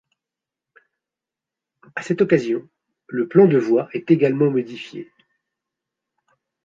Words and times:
À 1.93 2.01
cette 2.01 2.21
occasion, 2.23 2.67
le 3.05 3.27
plan 3.27 3.45
de 3.45 3.59
voies 3.59 3.87
est 3.93 4.09
également 4.09 4.49
modifié. 4.49 5.11